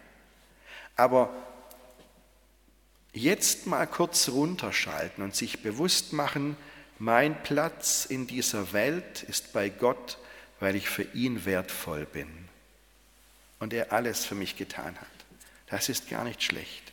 Aber 0.97 1.31
jetzt 3.13 3.67
mal 3.67 3.87
kurz 3.87 4.29
runterschalten 4.29 5.25
und 5.25 5.35
sich 5.35 5.63
bewusst 5.63 6.13
machen, 6.13 6.57
mein 6.99 7.43
Platz 7.43 8.05
in 8.05 8.27
dieser 8.27 8.73
Welt 8.73 9.23
ist 9.23 9.53
bei 9.53 9.69
Gott, 9.69 10.19
weil 10.61 10.75
ich 10.77 10.89
für 10.89 11.05
ihn 11.15 11.45
wertvoll 11.45 12.05
bin 12.05 12.29
und 13.61 13.73
er 13.73 13.93
alles 13.93 14.25
für 14.25 14.35
mich 14.35 14.57
getan 14.57 14.97
hat. 14.97 15.07
Das 15.69 15.89
ist 15.89 16.09
gar 16.09 16.25
nicht 16.25 16.43
schlecht. 16.43 16.93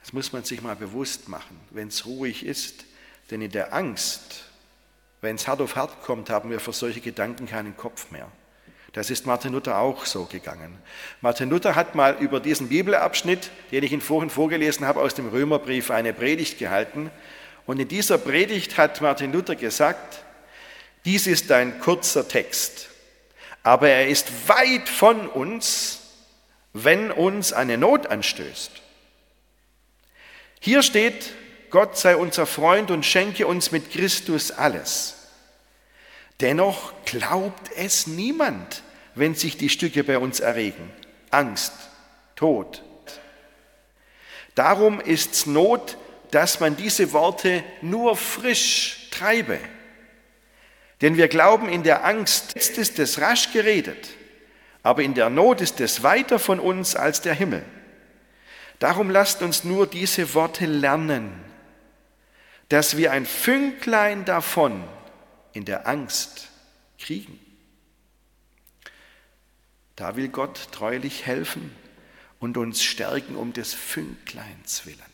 Das 0.00 0.12
muss 0.12 0.32
man 0.32 0.44
sich 0.44 0.60
mal 0.60 0.76
bewusst 0.76 1.28
machen, 1.28 1.58
wenn 1.70 1.88
es 1.88 2.04
ruhig 2.04 2.44
ist, 2.44 2.84
denn 3.30 3.40
in 3.40 3.50
der 3.50 3.72
Angst, 3.72 4.44
wenn 5.22 5.36
es 5.36 5.48
hart 5.48 5.62
auf 5.62 5.76
hart 5.76 6.02
kommt, 6.02 6.28
haben 6.28 6.50
wir 6.50 6.60
für 6.60 6.74
solche 6.74 7.00
Gedanken 7.00 7.46
keinen 7.46 7.76
Kopf 7.76 8.10
mehr. 8.10 8.30
Das 8.92 9.10
ist 9.10 9.26
Martin 9.26 9.52
Luther 9.52 9.78
auch 9.78 10.04
so 10.04 10.26
gegangen. 10.26 10.78
Martin 11.20 11.50
Luther 11.50 11.74
hat 11.74 11.96
mal 11.96 12.16
über 12.20 12.38
diesen 12.38 12.68
Bibelabschnitt, 12.68 13.50
den 13.72 13.82
ich 13.82 13.90
Ihnen 13.90 14.02
vorhin 14.02 14.30
vorgelesen 14.30 14.86
habe, 14.86 15.00
aus 15.00 15.14
dem 15.14 15.28
Römerbrief 15.28 15.90
eine 15.90 16.12
Predigt 16.12 16.58
gehalten. 16.58 17.10
Und 17.66 17.80
in 17.80 17.88
dieser 17.88 18.18
Predigt 18.18 18.76
hat 18.76 19.00
Martin 19.00 19.32
Luther 19.32 19.56
gesagt, 19.56 20.22
dies 21.04 21.26
ist 21.26 21.50
ein 21.52 21.80
kurzer 21.80 22.28
Text, 22.28 22.88
aber 23.62 23.88
er 23.88 24.08
ist 24.08 24.48
weit 24.48 24.88
von 24.88 25.28
uns, 25.28 26.00
wenn 26.72 27.10
uns 27.10 27.52
eine 27.52 27.78
Not 27.78 28.06
anstößt. 28.06 28.70
Hier 30.60 30.82
steht, 30.82 31.32
Gott 31.70 31.98
sei 31.98 32.16
unser 32.16 32.46
Freund 32.46 32.90
und 32.90 33.04
schenke 33.04 33.46
uns 33.46 33.70
mit 33.70 33.90
Christus 33.90 34.50
alles. 34.50 35.16
Dennoch 36.40 36.92
glaubt 37.04 37.70
es 37.76 38.06
niemand, 38.06 38.82
wenn 39.14 39.34
sich 39.34 39.56
die 39.56 39.68
Stücke 39.68 40.04
bei 40.04 40.18
uns 40.18 40.40
erregen. 40.40 40.90
Angst, 41.30 41.72
Tod. 42.36 42.82
Darum 44.54 45.00
ist's 45.00 45.46
Not, 45.46 45.96
dass 46.30 46.60
man 46.60 46.76
diese 46.76 47.12
Worte 47.12 47.62
nur 47.82 48.16
frisch 48.16 49.08
treibe. 49.10 49.58
Denn 51.00 51.16
wir 51.16 51.28
glauben 51.28 51.68
in 51.68 51.82
der 51.82 52.04
Angst, 52.04 52.54
jetzt 52.54 52.78
ist 52.78 52.98
es 52.98 53.20
rasch 53.20 53.52
geredet, 53.52 54.10
aber 54.82 55.02
in 55.02 55.14
der 55.14 55.30
Not 55.30 55.60
ist 55.60 55.80
es 55.80 56.02
weiter 56.02 56.38
von 56.38 56.60
uns 56.60 56.96
als 56.96 57.20
der 57.20 57.34
Himmel. 57.34 57.64
Darum 58.78 59.10
lasst 59.10 59.42
uns 59.42 59.64
nur 59.64 59.86
diese 59.86 60.34
Worte 60.34 60.66
lernen, 60.66 61.32
dass 62.68 62.96
wir 62.96 63.12
ein 63.12 63.26
Fünklein 63.26 64.24
davon 64.24 64.84
in 65.52 65.64
der 65.64 65.86
Angst 65.86 66.48
kriegen. 66.98 67.38
Da 69.96 70.16
will 70.16 70.28
Gott 70.28 70.68
treulich 70.72 71.24
helfen 71.26 71.74
und 72.40 72.56
uns 72.56 72.82
stärken 72.82 73.36
um 73.36 73.52
des 73.52 73.72
Fünkleins 73.72 74.86
willen. 74.86 75.13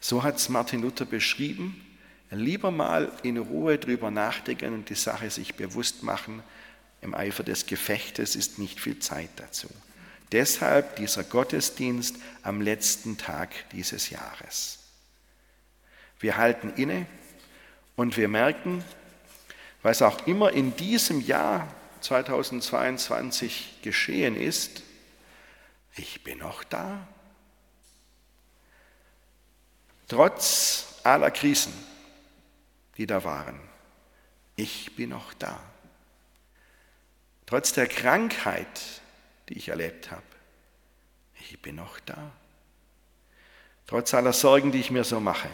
So 0.00 0.22
hat 0.22 0.36
es 0.36 0.48
Martin 0.48 0.82
Luther 0.82 1.04
beschrieben. 1.04 1.86
Lieber 2.30 2.70
mal 2.70 3.12
in 3.22 3.36
Ruhe 3.36 3.78
drüber 3.78 4.10
nachdenken 4.10 4.72
und 4.72 4.88
die 4.88 4.94
Sache 4.94 5.30
sich 5.30 5.54
bewusst 5.54 6.02
machen. 6.02 6.42
Im 7.02 7.14
Eifer 7.14 7.42
des 7.42 7.66
Gefechtes 7.66 8.36
ist 8.36 8.58
nicht 8.58 8.80
viel 8.80 8.98
Zeit 8.98 9.30
dazu. 9.36 9.68
Deshalb 10.32 10.96
dieser 10.96 11.24
Gottesdienst 11.24 12.16
am 12.42 12.60
letzten 12.60 13.18
Tag 13.18 13.50
dieses 13.72 14.10
Jahres. 14.10 14.78
Wir 16.20 16.36
halten 16.36 16.72
inne 16.76 17.06
und 17.96 18.16
wir 18.16 18.28
merken, 18.28 18.84
was 19.82 20.02
auch 20.02 20.26
immer 20.26 20.52
in 20.52 20.76
diesem 20.76 21.20
Jahr 21.20 21.66
2022 22.00 23.78
geschehen 23.82 24.36
ist, 24.36 24.82
ich 25.96 26.22
bin 26.22 26.38
noch 26.38 26.62
da. 26.64 27.06
Trotz 30.10 30.96
aller 31.04 31.30
Krisen, 31.30 31.72
die 32.96 33.06
da 33.06 33.22
waren, 33.22 33.60
ich 34.56 34.96
bin 34.96 35.10
noch 35.10 35.32
da. 35.34 35.62
Trotz 37.46 37.74
der 37.74 37.86
Krankheit, 37.86 38.80
die 39.48 39.56
ich 39.56 39.68
erlebt 39.68 40.10
habe, 40.10 40.24
ich 41.38 41.62
bin 41.62 41.76
noch 41.76 42.00
da. 42.00 42.32
Trotz 43.86 44.12
aller 44.12 44.32
Sorgen, 44.32 44.72
die 44.72 44.80
ich 44.80 44.90
mir 44.90 45.04
so 45.04 45.20
mache, 45.20 45.48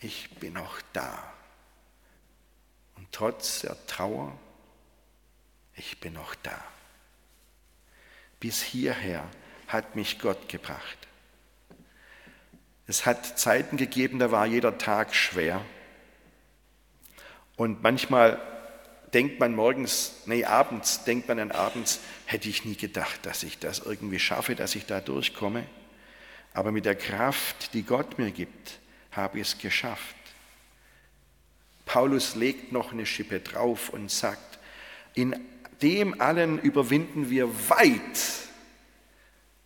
ich 0.00 0.30
bin 0.36 0.54
noch 0.54 0.80
da. 0.94 1.30
Und 2.96 3.12
trotz 3.12 3.60
der 3.60 3.76
Trauer, 3.86 4.38
ich 5.76 6.00
bin 6.00 6.14
noch 6.14 6.34
da. 6.36 6.64
Bis 8.40 8.62
hierher 8.62 9.28
hat 9.66 9.96
mich 9.96 10.18
Gott 10.18 10.48
gebracht. 10.48 11.07
Es 12.88 13.04
hat 13.04 13.38
Zeiten 13.38 13.76
gegeben, 13.76 14.18
da 14.18 14.30
war 14.32 14.46
jeder 14.46 14.78
Tag 14.78 15.14
schwer. 15.14 15.62
Und 17.54 17.82
manchmal 17.82 18.40
denkt 19.12 19.38
man 19.40 19.54
morgens, 19.54 20.22
nee, 20.24 20.44
abends, 20.44 21.04
denkt 21.04 21.28
man 21.28 21.36
dann 21.36 21.50
abends, 21.50 22.00
hätte 22.24 22.48
ich 22.48 22.64
nie 22.64 22.76
gedacht, 22.76 23.26
dass 23.26 23.42
ich 23.42 23.58
das 23.58 23.80
irgendwie 23.80 24.18
schaffe, 24.18 24.54
dass 24.54 24.74
ich 24.74 24.86
da 24.86 25.00
durchkomme. 25.00 25.66
Aber 26.54 26.72
mit 26.72 26.86
der 26.86 26.94
Kraft, 26.94 27.74
die 27.74 27.82
Gott 27.82 28.18
mir 28.18 28.30
gibt, 28.30 28.78
habe 29.12 29.38
ich 29.38 29.48
es 29.48 29.58
geschafft. 29.58 30.16
Paulus 31.84 32.36
legt 32.36 32.72
noch 32.72 32.92
eine 32.92 33.04
Schippe 33.04 33.40
drauf 33.40 33.90
und 33.90 34.10
sagt, 34.10 34.58
in 35.14 35.38
dem 35.82 36.22
allen 36.22 36.58
überwinden 36.58 37.28
wir 37.28 37.48
weit 37.68 38.18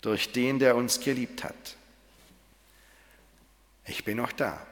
durch 0.00 0.33
den, 0.33 0.59
der 0.59 0.75
uns 0.75 0.99
geliebt 0.99 1.45
hat. 1.45 1.76
Ich 3.87 4.05
bin 4.05 4.19
noch 4.19 4.33
da. 4.33 4.65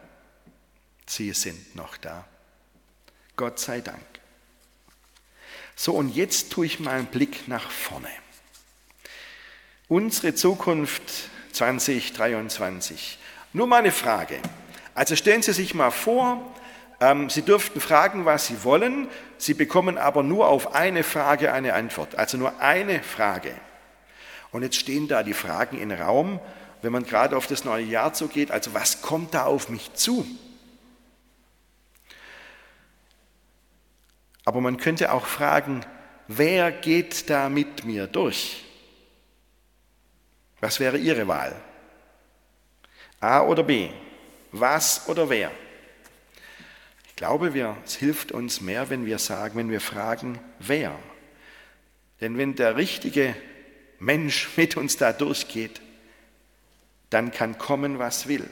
Sie 1.06 1.32
sind 1.32 1.74
noch 1.74 1.96
da. 1.96 2.26
Gott 3.36 3.58
sei 3.58 3.80
Dank. 3.80 4.04
So, 5.74 5.94
und 5.94 6.14
jetzt 6.14 6.52
tue 6.52 6.66
ich 6.66 6.78
mal 6.78 6.98
einen 6.98 7.06
Blick 7.06 7.48
nach 7.48 7.70
vorne. 7.70 8.10
Unsere 9.88 10.34
Zukunft 10.34 11.02
2023. 11.52 13.18
Nur 13.52 13.66
mal 13.66 13.78
eine 13.78 13.92
Frage. 13.92 14.40
Also 14.94 15.16
stellen 15.16 15.42
Sie 15.42 15.52
sich 15.52 15.74
mal 15.74 15.90
vor, 15.90 16.54
ähm, 17.00 17.30
Sie 17.30 17.42
dürften 17.42 17.80
fragen, 17.80 18.24
was 18.26 18.46
Sie 18.46 18.62
wollen, 18.62 19.08
Sie 19.38 19.54
bekommen 19.54 19.98
aber 19.98 20.22
nur 20.22 20.48
auf 20.48 20.74
eine 20.74 21.02
Frage 21.02 21.52
eine 21.52 21.74
Antwort, 21.74 22.14
also 22.14 22.36
nur 22.36 22.60
eine 22.60 23.02
Frage. 23.02 23.54
Und 24.52 24.62
jetzt 24.62 24.76
stehen 24.76 25.08
da 25.08 25.22
die 25.22 25.32
Fragen 25.32 25.80
im 25.80 25.90
Raum 25.90 26.40
wenn 26.82 26.92
man 26.92 27.04
gerade 27.04 27.36
auf 27.36 27.46
das 27.46 27.64
neue 27.64 27.84
Jahr 27.84 28.12
zugeht, 28.14 28.50
also 28.50 28.74
was 28.74 29.02
kommt 29.02 29.34
da 29.34 29.44
auf 29.44 29.68
mich 29.68 29.92
zu? 29.94 30.26
Aber 34.44 34.60
man 34.60 34.78
könnte 34.78 35.12
auch 35.12 35.26
fragen, 35.26 35.84
wer 36.26 36.72
geht 36.72 37.28
da 37.30 37.48
mit 37.48 37.84
mir 37.84 38.06
durch? 38.06 38.64
Was 40.60 40.80
wäre 40.80 40.98
Ihre 40.98 41.28
Wahl? 41.28 41.54
A 43.20 43.42
oder 43.42 43.62
B? 43.62 43.90
Was 44.52 45.08
oder 45.08 45.28
wer? 45.28 45.50
Ich 47.06 47.16
glaube, 47.16 47.52
wir, 47.52 47.76
es 47.84 47.96
hilft 47.96 48.32
uns 48.32 48.60
mehr, 48.60 48.88
wenn 48.88 49.04
wir 49.04 49.18
sagen, 49.18 49.58
wenn 49.58 49.70
wir 49.70 49.80
fragen, 49.80 50.40
wer. 50.58 50.98
Denn 52.20 52.38
wenn 52.38 52.54
der 52.54 52.76
richtige 52.76 53.36
Mensch 53.98 54.56
mit 54.56 54.76
uns 54.76 54.96
da 54.96 55.12
durchgeht, 55.12 55.82
dann 57.10 57.32
kann 57.32 57.58
kommen, 57.58 57.98
was 57.98 58.28
will. 58.28 58.48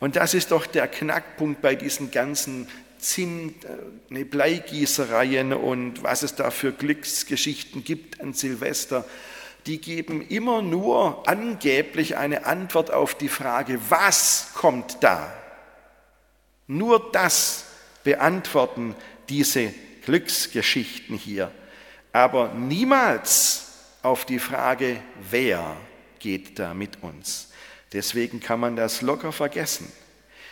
Und 0.00 0.16
das 0.16 0.34
ist 0.34 0.50
doch 0.50 0.66
der 0.66 0.86
Knackpunkt 0.86 1.60
bei 1.60 1.74
diesen 1.74 2.10
ganzen 2.10 2.68
Zinn, 2.98 3.54
äh, 3.62 4.12
ne, 4.12 4.24
Bleigießereien 4.24 5.52
und 5.52 6.02
was 6.02 6.22
es 6.22 6.34
da 6.34 6.50
für 6.50 6.72
Glücksgeschichten 6.72 7.84
gibt 7.84 8.20
an 8.20 8.32
Silvester. 8.32 9.04
Die 9.66 9.80
geben 9.80 10.22
immer 10.22 10.62
nur 10.62 11.28
angeblich 11.28 12.16
eine 12.16 12.46
Antwort 12.46 12.90
auf 12.90 13.14
die 13.14 13.28
Frage, 13.28 13.78
was 13.88 14.50
kommt 14.54 14.98
da? 15.00 15.32
Nur 16.66 17.10
das 17.12 17.64
beantworten 18.04 18.94
diese 19.28 19.72
Glücksgeschichten 20.04 21.16
hier, 21.16 21.50
aber 22.12 22.54
niemals 22.54 23.72
auf 24.02 24.24
die 24.24 24.38
Frage, 24.38 25.00
wer 25.30 25.76
geht 26.18 26.58
da 26.58 26.74
mit 26.74 27.02
uns. 27.02 27.50
Deswegen 27.92 28.40
kann 28.40 28.60
man 28.60 28.76
das 28.76 29.02
locker 29.02 29.32
vergessen. 29.32 29.90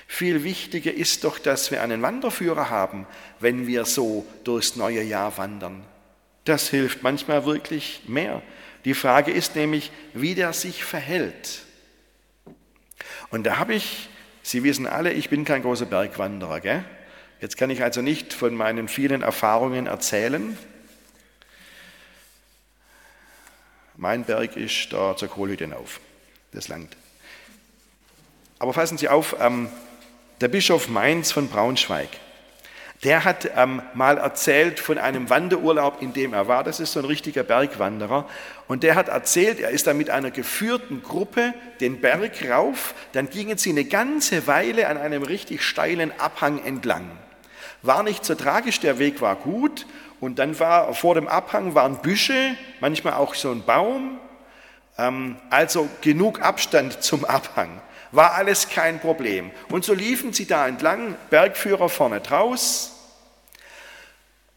Viel 0.07 0.45
wichtiger 0.45 0.95
ist 0.95 1.25
doch, 1.25 1.39
dass 1.39 1.71
wir 1.71 1.83
einen 1.83 2.01
Wanderführer 2.01 2.71
haben, 2.71 3.07
wenn 3.41 3.67
wir 3.67 3.85
so 3.85 4.25
durchs 4.45 4.77
neue 4.77 5.03
Jahr 5.03 5.37
wandern. 5.37 5.85
Das 6.45 6.69
hilft 6.69 7.03
manchmal 7.03 7.45
wirklich 7.45 8.03
mehr. 8.07 8.43
Die 8.85 8.95
Frage 8.95 9.33
ist 9.33 9.57
nämlich, 9.57 9.91
wie 10.15 10.37
der 10.37 10.53
sich 10.53 10.85
verhält. 10.85 11.63
Und 13.31 13.45
da 13.45 13.59
habe 13.59 13.75
ich, 13.75 14.09
Sie 14.43 14.63
wissen 14.63 14.87
alle, 14.87 15.13
ich 15.13 15.29
bin 15.29 15.45
kein 15.45 15.63
großer 15.63 15.87
Bergwanderer. 15.87 16.61
Gell? 16.61 16.85
Jetzt 17.41 17.57
kann 17.57 17.69
ich 17.69 17.83
also 17.83 18.01
nicht 18.01 18.33
von 18.33 18.55
meinen 18.55 18.87
vielen 18.87 19.23
Erfahrungen 19.23 19.87
erzählen. 19.87 20.57
Mein 23.97 24.25
Berg 24.25 24.57
ist 24.57 24.93
da 24.93 25.17
zur 25.17 25.29
Kohlhütte 25.29 25.75
auf. 25.75 26.01
Das 26.53 26.69
langt. 26.69 26.97
Aber 28.59 28.73
fassen 28.73 28.99
Sie 28.99 29.09
auf, 29.09 29.37
ähm, 29.41 29.69
der 30.41 30.49
Bischof 30.49 30.89
Mainz 30.89 31.33
von 31.33 31.49
Braunschweig, 31.49 32.09
der 33.05 33.25
hat 33.25 33.51
ähm, 33.57 33.83
mal 33.95 34.19
erzählt 34.19 34.81
von 34.81 34.99
einem 34.99 35.29
Wanderurlaub, 35.29 36.01
in 36.01 36.13
dem 36.13 36.33
er 36.33 36.49
war. 36.49 36.65
Das 36.65 36.81
ist 36.81 36.93
so 36.93 37.01
ein 37.01 37.05
richtiger 37.05 37.43
Bergwanderer. 37.43 38.29
Und 38.69 38.83
der 38.83 38.95
hat 38.95 39.09
erzählt, 39.09 39.61
er 39.61 39.71
ist 39.71 39.87
da 39.87 39.95
mit 39.95 40.09
einer 40.09 40.31
geführten 40.31 41.03
Gruppe 41.03 41.53
den 41.81 42.01
Berg 42.01 42.33
rauf. 42.51 42.95
Dann 43.13 43.29
gingen 43.29 43.59
sie 43.59 43.71
eine 43.71 43.85
ganze 43.85 44.47
Weile 44.47 44.89
an 44.89 44.97
einem 44.97 45.23
richtig 45.23 45.63
steilen 45.63 46.13
Abhang 46.19 46.63
entlang. 46.65 47.11
War 47.83 48.03
nicht 48.03 48.25
so 48.25 48.35
tragisch, 48.35 48.81
der 48.81 48.99
Weg 48.99 49.21
war 49.21 49.37
gut. 49.37 49.87
Und 50.21 50.39
dann 50.39 50.59
war 50.59 50.95
vor 50.95 51.15
dem 51.15 51.29
Abhang 51.29 51.75
waren 51.75 52.01
Büsche, 52.01 52.57
manchmal 52.81 53.15
auch 53.15 53.35
so 53.35 53.51
ein 53.51 53.63
Baum. 53.65 54.19
Ähm, 54.99 55.37
also 55.51 55.89
genug 56.01 56.41
Abstand 56.41 57.03
zum 57.03 57.25
Abhang 57.25 57.81
war 58.13 58.35
alles 58.35 58.69
kein 58.69 58.99
Problem. 59.01 59.51
Und 59.69 59.85
so 59.85 59.93
liefen 59.93 60.33
sie 60.33 60.47
da 60.47 60.67
entlang, 60.67 61.17
Bergführer 61.31 61.89
vorne 61.89 62.21
draus. 62.21 62.93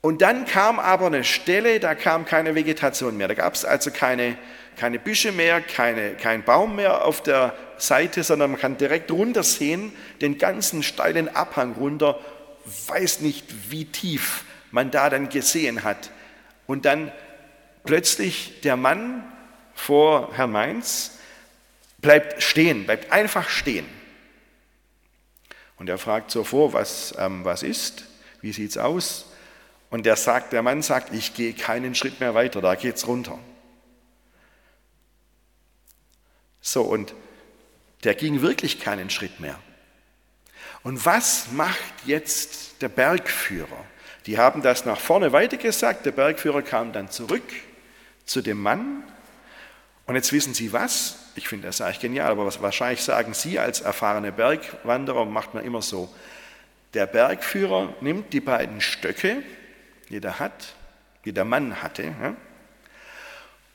Und 0.01 0.21
dann 0.21 0.45
kam 0.45 0.79
aber 0.79 1.07
eine 1.07 1.25
Stelle, 1.25 1.81
da 1.81 1.93
kam 1.93 2.25
keine 2.25 2.55
Vegetation 2.55 3.17
mehr. 3.17 3.27
Da 3.27 3.33
gab 3.33 3.53
es 3.53 3.65
also 3.65 3.91
keine, 3.91 4.37
keine 4.77 4.97
Büsche 4.97 5.33
mehr, 5.33 5.59
keine, 5.59 6.11
kein 6.13 6.43
Baum 6.43 6.77
mehr 6.77 7.05
auf 7.05 7.21
der 7.21 7.53
Seite, 7.77 8.23
sondern 8.23 8.51
man 8.51 8.59
kann 8.59 8.77
direkt 8.77 9.11
runter 9.11 9.43
sehen, 9.43 9.91
den 10.21 10.37
ganzen 10.37 10.83
steilen 10.83 11.33
Abhang 11.35 11.73
runter, 11.73 12.17
weiß 12.87 13.19
nicht, 13.21 13.71
wie 13.71 13.85
tief 13.85 14.45
man 14.71 14.91
da 14.91 15.09
dann 15.09 15.29
gesehen 15.29 15.83
hat. 15.83 16.11
Und 16.67 16.85
dann 16.85 17.11
plötzlich 17.83 18.61
der 18.61 18.77
Mann 18.77 19.23
vor 19.73 20.33
Herrn 20.35 20.51
Mainz, 20.51 21.17
bleibt 21.99 22.43
stehen, 22.43 22.85
bleibt 22.85 23.11
einfach 23.11 23.49
stehen. 23.49 23.85
Und 25.77 25.89
er 25.89 25.97
fragt 25.97 26.31
so 26.31 26.43
vor, 26.43 26.73
was, 26.73 27.13
ähm, 27.17 27.45
was 27.45 27.63
ist, 27.63 28.05
wie 28.41 28.51
sieht 28.51 28.71
es 28.71 28.77
aus? 28.77 29.25
Und 29.89 30.05
der, 30.05 30.17
sagt, 30.17 30.53
der 30.53 30.61
Mann 30.61 30.81
sagt, 30.81 31.13
ich 31.13 31.33
gehe 31.33 31.53
keinen 31.53 31.95
Schritt 31.95 32.19
mehr 32.19 32.35
weiter, 32.35 32.61
da 32.61 32.75
geht 32.75 32.95
es 32.95 33.07
runter. 33.07 33.39
So, 36.61 36.83
und 36.83 37.15
der 38.03 38.15
ging 38.15 38.41
wirklich 38.41 38.79
keinen 38.79 39.09
Schritt 39.09 39.39
mehr. 39.39 39.59
Und 40.83 41.05
was 41.05 41.51
macht 41.51 42.05
jetzt 42.05 42.81
der 42.81 42.89
Bergführer? 42.89 43.85
Die 44.25 44.37
haben 44.37 44.61
das 44.61 44.85
nach 44.85 44.99
vorne 44.99 45.31
weitergesagt, 45.31 46.05
der 46.05 46.11
Bergführer 46.11 46.61
kam 46.61 46.91
dann 46.91 47.09
zurück 47.09 47.43
zu 48.25 48.41
dem 48.41 48.61
Mann. 48.61 49.03
Und 50.05 50.15
jetzt 50.15 50.33
wissen 50.33 50.53
Sie 50.53 50.73
was? 50.73 51.17
Ich 51.35 51.47
finde 51.47 51.67
das 51.67 51.81
eigentlich 51.81 51.99
genial, 51.99 52.31
aber 52.31 52.51
wahrscheinlich 52.61 53.01
sagen 53.01 53.33
Sie 53.33 53.59
als 53.59 53.81
erfahrene 53.81 54.31
Bergwanderer, 54.31 55.25
macht 55.25 55.53
man 55.53 55.63
immer 55.63 55.81
so. 55.81 56.13
Der 56.93 57.05
Bergführer 57.05 57.93
nimmt 58.01 58.33
die 58.33 58.41
beiden 58.41 58.81
Stöcke, 58.81 59.43
die 60.09 60.21
er 60.21 60.39
hat, 60.39 60.73
die 61.25 61.31
der 61.31 61.45
Mann 61.45 61.81
hatte, 61.83 62.13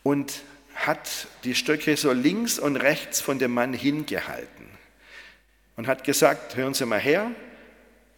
und 0.02 0.42
hat 0.74 1.28
die 1.44 1.54
Stöcke 1.54 1.96
so 1.96 2.12
links 2.12 2.59
und 2.59 2.76
rechts 2.76 3.20
von 3.20 3.38
dem 3.38 3.54
Mann 3.54 3.72
hingehalten 3.72 4.66
und 5.76 5.87
hat 5.87 6.04
gesagt, 6.04 6.57
hören 6.57 6.74
Sie 6.74 6.87
mal 6.87 7.00
her, 7.00 7.30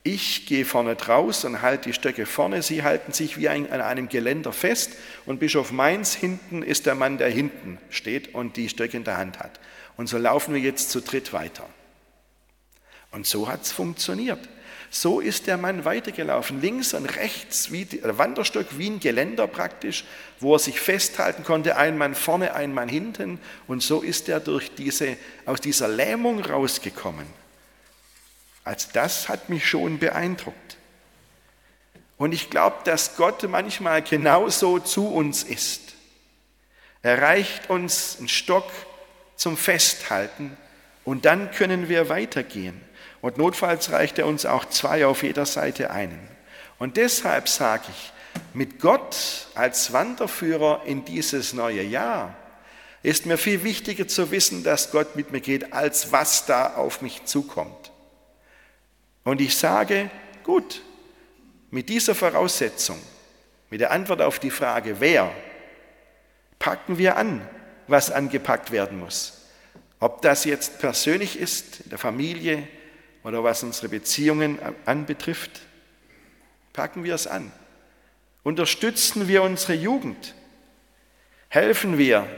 ich 0.07 0.47
gehe 0.47 0.65
vorne 0.65 0.95
draus 0.95 1.45
und 1.45 1.63
halte 1.63 1.89
die 1.89 1.93
Stöcke 1.93 2.27
vorne, 2.27 2.63
sie 2.63 2.85
halten 2.85 3.13
sich 3.13 3.39
wie 3.39 3.49
an 3.49 3.67
einem 3.69 4.09
Geländer 4.09 4.53
fest 4.53 4.93
und 5.27 5.41
Bischof 5.41 5.73
Mainz 5.73 6.15
hinten 6.15 6.63
ist 6.63 6.87
der 6.87 6.95
Mann, 6.95 7.19
der 7.19 7.29
hinten 7.29 7.79
steht 7.91 8.33
und 8.33 8.57
die 8.57 8.69
Stöcke 8.69 8.97
in 8.97 9.03
der 9.03 9.17
Hand 9.17 9.41
hat. 9.41 9.59
Und 9.97 10.09
so 10.09 10.17
laufen 10.17 10.55
wir 10.55 10.61
jetzt 10.61 10.91
zu 10.91 11.01
dritt 11.01 11.33
weiter. 11.33 11.69
Und 13.11 13.27
so 13.27 13.49
hat 13.49 13.63
es 13.63 13.73
funktioniert. 13.73 14.39
So 14.91 15.19
ist 15.19 15.49
der 15.49 15.57
Mann 15.57 15.85
weitergelaufen, 15.85 16.61
links 16.61 16.95
und 16.95 17.07
rechts, 17.17 17.73
wie 17.73 17.85
der 17.87 18.17
Wanderstock 18.17 18.67
wie 18.79 18.89
ein 18.89 19.01
Geländer 19.01 19.49
praktisch, 19.49 20.05
wo 20.39 20.55
er 20.55 20.61
sich 20.61 20.79
festhalten 20.79 21.43
konnte, 21.43 21.77
ein 21.77 21.99
Mann 21.99 22.15
vorne, 22.15 22.55
ein 22.55 22.73
Mann 22.73 22.89
hinten. 22.89 23.41
Und 23.67 23.83
so 23.83 24.03
ist 24.03 24.29
er 24.29 24.39
durch 24.39 24.73
diese, 24.73 25.17
aus 25.47 25.61
dieser 25.61 25.89
Lähmung 25.89 26.45
rausgekommen. 26.45 27.27
Also 28.67 28.89
das 28.93 29.29
hat 29.29 29.49
mich 29.49 29.65
schon 29.65 30.01
beeindruckt. 30.01 30.77
Und 32.17 32.33
ich 32.33 32.51
glaube, 32.51 32.79
dass 32.83 33.17
Gott 33.17 33.45
manchmal 33.49 34.03
genauso 34.03 34.81
zu 34.81 35.07
uns 35.07 35.45
ist. 35.45 35.95
Er 37.01 37.23
reicht 37.23 37.71
uns 37.71 38.17
einen 38.19 38.29
Stock 38.29 38.69
zum 39.37 39.57
Festhalten 39.57 40.57
und 41.05 41.27
dann 41.27 41.53
können 41.53 41.89
wir 41.89 42.09
weitergehen. 42.09 42.81
Und 43.21 43.39
notfalls 43.39 43.93
reicht 43.93 44.19
er 44.19 44.27
uns 44.27 44.47
auch 44.47 44.65
zwei 44.65 45.07
auf 45.07 45.23
jeder 45.23 45.47
Seite 45.47 45.93
einen. 45.93 46.29
Und 46.81 46.97
deshalb 46.97 47.49
sage 47.49 47.85
ich, 47.89 48.13
mit 48.53 48.81
Gott 48.81 49.47
als 49.55 49.93
Wanderführer 49.93 50.83
in 50.87 51.05
dieses 51.05 51.53
neue 51.53 51.83
Jahr 51.83 52.35
ist 53.05 53.27
mir 53.27 53.39
viel 53.39 53.63
wichtiger 53.63 54.09
zu 54.09 54.33
wissen, 54.33 54.65
dass 54.65 54.91
Gott 54.91 55.15
mit 55.15 55.31
mir 55.31 55.41
geht, 55.41 55.73
als 55.73 56.11
was 56.11 56.47
da 56.47 56.75
auf 56.75 57.01
mich 57.01 57.27
zukommt. 57.27 57.93
Und 59.27 59.41
ich 59.41 59.57
sage, 59.57 60.09
gut, 60.45 60.83
mit 61.73 61.89
dieser 61.89 62.15
Voraussetzung, 62.15 62.97
mit 63.71 63.81
der 63.81 63.91
Antwort 63.91 64.23
auf 64.23 64.39
die 64.39 64.53
Frage, 64.53 65.01
wer, 65.01 65.33
packen 66.61 66.97
wir 66.97 67.17
an, 67.17 67.45
was 67.89 68.13
angepackt 68.13 68.71
werden 68.71 69.01
muss. 69.01 69.49
Ob 69.99 70.23
das 70.23 70.45
jetzt 70.45 70.79
persönlich 70.79 71.41
ist, 71.41 71.81
in 71.81 71.91
der 71.91 71.99
Familie 71.99 72.69
oder 73.25 73.43
was 73.43 73.65
unsere 73.65 73.89
Beziehungen 73.89 74.61
anbetrifft, 74.85 75.61
packen 76.73 77.03
wir 77.03 77.17
es 77.17 77.27
an. 77.27 77.51
Unterstützen 78.45 79.27
wir 79.27 79.43
unsere 79.43 79.75
Jugend. 79.75 80.37
Helfen 81.49 81.99
wir 81.99 82.29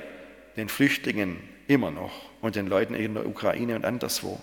den 0.57 0.70
Flüchtlingen 0.70 1.46
immer 1.66 1.90
noch 1.90 2.31
und 2.40 2.57
den 2.57 2.66
Leuten 2.66 2.94
in 2.94 3.12
der 3.12 3.27
Ukraine 3.27 3.77
und 3.77 3.85
anderswo. 3.85 4.40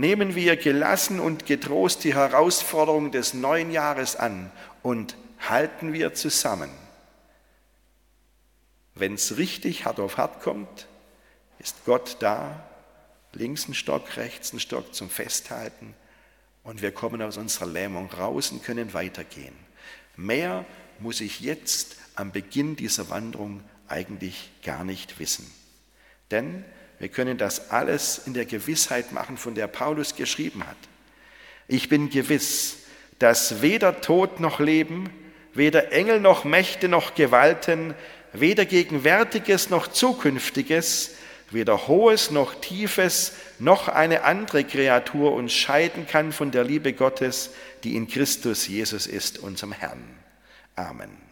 Nehmen 0.00 0.34
wir 0.34 0.56
gelassen 0.56 1.20
und 1.20 1.44
getrost 1.44 2.04
die 2.04 2.14
Herausforderungen 2.14 3.12
des 3.12 3.34
neuen 3.34 3.70
Jahres 3.70 4.16
an 4.16 4.50
und 4.82 5.14
halten 5.46 5.92
wir 5.92 6.14
zusammen. 6.14 6.70
Wenn 8.94 9.12
es 9.12 9.36
richtig 9.36 9.84
hart 9.84 10.00
auf 10.00 10.16
hart 10.16 10.40
kommt, 10.40 10.88
ist 11.58 11.84
Gott 11.84 12.16
da, 12.20 12.66
links 13.34 13.68
ein 13.68 13.74
Stock, 13.74 14.16
rechts 14.16 14.54
ein 14.54 14.60
Stock 14.60 14.94
zum 14.94 15.10
Festhalten 15.10 15.92
und 16.62 16.80
wir 16.80 16.92
kommen 16.92 17.20
aus 17.20 17.36
unserer 17.36 17.66
Lähmung 17.66 18.10
raus 18.10 18.52
und 18.52 18.64
können 18.64 18.94
weitergehen. 18.94 19.54
Mehr 20.16 20.64
muss 20.98 21.20
ich 21.20 21.40
jetzt 21.40 21.96
am 22.14 22.32
Beginn 22.32 22.74
dieser 22.74 23.10
Wanderung 23.10 23.62
eigentlich 23.86 24.50
gar 24.62 24.82
nicht 24.82 25.18
wissen. 25.18 25.52
Denn 26.30 26.64
wir 27.00 27.08
können 27.08 27.38
das 27.38 27.70
alles 27.70 28.20
in 28.26 28.34
der 28.34 28.44
Gewissheit 28.44 29.10
machen, 29.10 29.38
von 29.38 29.54
der 29.54 29.66
Paulus 29.66 30.14
geschrieben 30.14 30.66
hat. 30.66 30.76
Ich 31.66 31.88
bin 31.88 32.10
gewiss, 32.10 32.76
dass 33.18 33.62
weder 33.62 34.02
Tod 34.02 34.38
noch 34.38 34.60
Leben, 34.60 35.08
weder 35.54 35.92
Engel 35.92 36.20
noch 36.20 36.44
Mächte 36.44 36.88
noch 36.88 37.14
Gewalten, 37.14 37.94
weder 38.34 38.66
Gegenwärtiges 38.66 39.70
noch 39.70 39.88
Zukünftiges, 39.88 41.12
weder 41.50 41.88
Hohes 41.88 42.30
noch 42.30 42.54
Tiefes 42.56 43.32
noch 43.58 43.88
eine 43.88 44.24
andere 44.24 44.64
Kreatur 44.64 45.32
uns 45.32 45.54
scheiden 45.54 46.06
kann 46.06 46.32
von 46.32 46.50
der 46.50 46.64
Liebe 46.64 46.92
Gottes, 46.92 47.50
die 47.82 47.96
in 47.96 48.08
Christus 48.08 48.68
Jesus 48.68 49.06
ist, 49.06 49.38
unserem 49.38 49.72
Herrn. 49.72 50.04
Amen. 50.76 51.29